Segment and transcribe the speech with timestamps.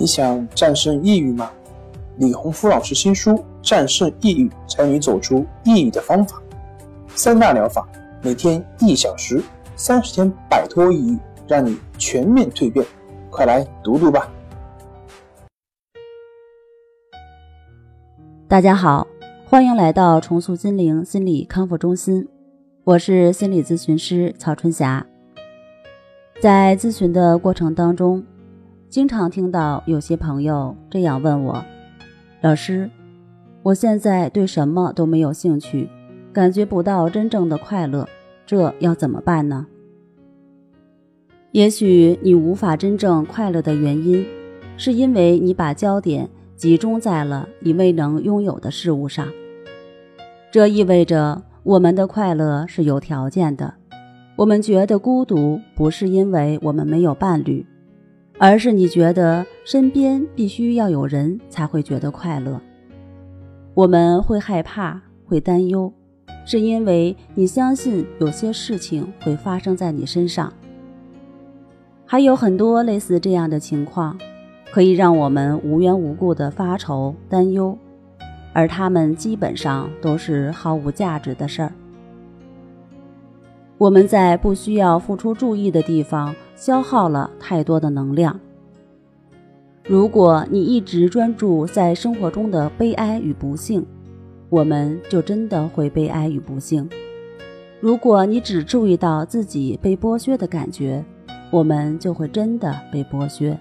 [0.00, 1.50] 你想战胜抑郁吗？
[2.18, 6.36] 李洪福老师新书《战胜抑郁，教你走出抑郁的方法》，
[7.16, 7.84] 三大疗法，
[8.22, 9.42] 每天一小时，
[9.74, 12.86] 三十天摆脱抑郁，让你全面蜕变。
[13.28, 14.30] 快来读读吧！
[18.46, 19.04] 大家好，
[19.46, 22.28] 欢迎来到重塑心灵心理康复中心，
[22.84, 25.04] 我是心理咨询师曹春霞。
[26.40, 28.24] 在咨询的过程当中。
[28.88, 31.62] 经常听到有些朋友这样问我
[32.40, 32.90] ：“老师，
[33.62, 35.86] 我现在对什么都没有兴趣，
[36.32, 38.08] 感觉不到真正的快乐，
[38.46, 39.66] 这要怎么办呢？”
[41.52, 44.24] 也许你无法真正快乐的原因，
[44.78, 49.28] 是因为你把焦点集中在了你未能拥有的事物上。
[50.50, 53.74] 这意味着我们的快乐是有条件的，
[54.34, 57.66] 我们觉得孤独不是因为我们没有伴侣。
[58.38, 62.60] 而是你觉得身边必须要有人才会觉得快乐。
[63.74, 65.92] 我们会害怕，会担忧，
[66.44, 70.52] 是因为你相信有些事情会发生在你身上。
[72.06, 74.16] 还有很多类似这样的情况，
[74.70, 77.76] 可以让我们无缘无故的发愁、担忧，
[78.52, 81.72] 而他们基本上都是毫无价值的事儿。
[83.76, 88.38] 我们在不需要付出注意的地方消耗了太多的能量。
[89.84, 93.86] 如果你一直专注在生活中的悲哀与不幸，
[94.48, 96.90] 我们就真的会悲哀与不幸。
[97.80, 101.04] 如果你只注意到自己被剥削的感觉，
[101.52, 103.56] 我们就会真的被剥削。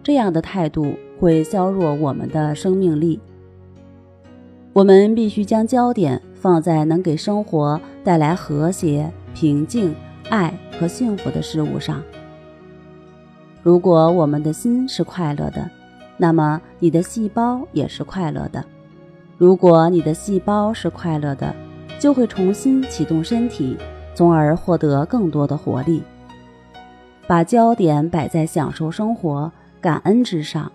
[0.00, 3.18] 这样的态度会削弱我们的生命力。
[4.72, 6.22] 我们必须将焦点。
[6.44, 9.94] 放在能给生活带来和谐、平静、
[10.30, 12.02] 爱和幸福的事物上。
[13.62, 15.70] 如果我们的心是快乐的，
[16.16, 18.64] 那么你的细胞也是快乐的。
[19.38, 21.54] 如果你的细胞是快乐的，
[21.98, 23.76] 就会重新启动身体，
[24.14, 26.02] 从而获得更多的活力。
[27.26, 30.70] 把焦点摆在享受生活、感恩之上，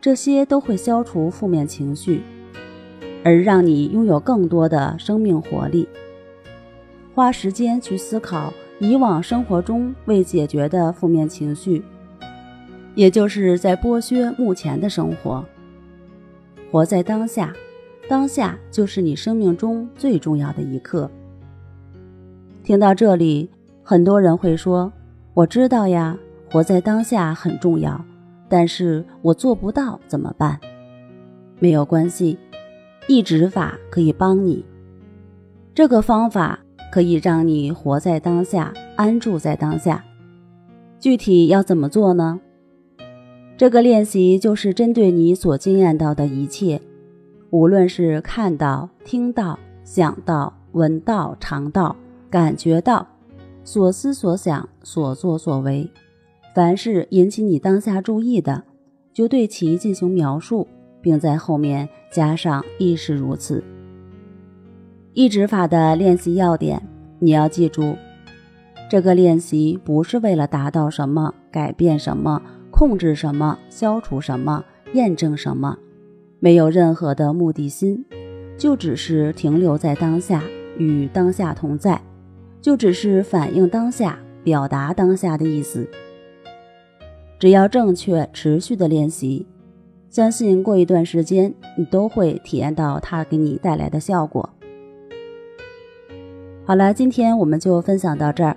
[0.00, 2.22] 这些都会消除负面情绪。
[3.24, 5.88] 而让你拥有更多的生命活力。
[7.14, 11.84] 花时间去思考以往生活中未解决的负面情绪，
[12.96, 15.44] 也就是在剥削目前的生活。
[16.68, 17.54] 活在当下，
[18.08, 21.08] 当下就是你生命中最重要的一刻。
[22.64, 23.48] 听到这里，
[23.84, 24.92] 很多人会说
[25.32, 26.18] ：“我知道呀，
[26.50, 28.04] 活在当下很重要，
[28.48, 30.58] 但是我做不到，怎么办？”
[31.60, 32.36] 没有关系。
[33.06, 34.64] 抑制法可以帮你，
[35.72, 36.58] 这个方法
[36.92, 40.04] 可以让你活在当下，安住在当下。
[41.00, 42.38] 具体要怎么做呢？
[43.56, 46.82] 这个练习就是针对你所经验到的一切，
[47.50, 51.96] 无论是看到、听到、想到、闻到、尝到、
[52.28, 53.06] 感觉到、
[53.64, 55.90] 所思所想、所作所为，
[56.54, 58.64] 凡是引起你当下注意的，
[59.14, 60.68] 就对其进行描述。
[61.04, 63.60] 并在后面加上“亦是如此”。
[65.14, 66.80] 抑制法的练习要点，
[67.18, 67.94] 你要记住：
[68.90, 72.40] 这个练习不是为了达到什么、改变什么、
[72.70, 74.64] 控制什么、消除什么、
[74.94, 75.76] 验证什么，
[76.40, 78.02] 没有任何的目的心，
[78.56, 80.42] 就只是停留在当下，
[80.78, 82.00] 与当下同在，
[82.62, 85.86] 就只是反映当下、表达当下的意思。
[87.38, 89.46] 只要正确、持续的练习。
[90.08, 94.48] 相信过一段时间，你都会体验到它给你带来的效果。
[96.72, 98.56] 好了，今天我们就分享到这儿。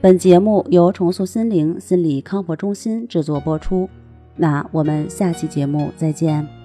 [0.00, 3.86] 本节目由重塑心灵心理康复中心制作播出。
[4.36, 6.61] 那我们下期节目再见。